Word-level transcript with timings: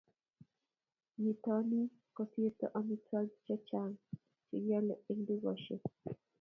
nyitotin 1.21 1.85
kosirto 2.15 2.65
omitwogik 2.77 3.37
chechang 3.45 3.95
che 4.47 4.55
kiole 4.65 4.95
eng 5.09 5.19
dukosiek 5.27 5.83